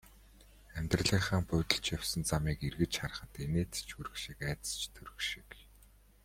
[0.77, 5.49] Амьдралынхаа будилж явсан замыг эргэж харахад инээд ч хүрэх шиг, айдас ч төрөх шиг.